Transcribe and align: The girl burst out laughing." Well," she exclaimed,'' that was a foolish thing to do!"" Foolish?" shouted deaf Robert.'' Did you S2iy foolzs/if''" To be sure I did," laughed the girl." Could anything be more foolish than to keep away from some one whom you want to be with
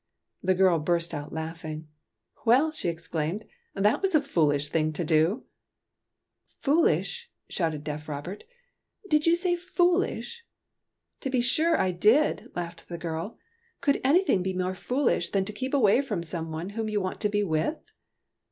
The 0.41 0.55
girl 0.55 0.79
burst 0.79 1.13
out 1.13 1.31
laughing." 1.31 1.87
Well," 2.47 2.71
she 2.71 2.89
exclaimed,'' 2.89 3.45
that 3.75 4.01
was 4.01 4.15
a 4.15 4.19
foolish 4.23 4.69
thing 4.69 4.91
to 4.93 5.05
do!"" 5.05 5.43
Foolish?" 6.63 7.29
shouted 7.51 7.83
deaf 7.83 8.09
Robert.'' 8.09 8.43
Did 9.11 9.27
you 9.27 9.33
S2iy 9.33 9.59
foolzs/if''" 9.59 10.37
To 11.21 11.29
be 11.29 11.41
sure 11.41 11.79
I 11.79 11.91
did," 11.91 12.49
laughed 12.55 12.87
the 12.89 12.97
girl." 12.97 13.37
Could 13.81 14.01
anything 14.03 14.41
be 14.41 14.55
more 14.55 14.73
foolish 14.73 15.29
than 15.29 15.45
to 15.45 15.53
keep 15.53 15.71
away 15.75 16.01
from 16.01 16.23
some 16.23 16.51
one 16.51 16.69
whom 16.71 16.89
you 16.89 16.99
want 16.99 17.21
to 17.21 17.29
be 17.29 17.43
with 17.43 17.77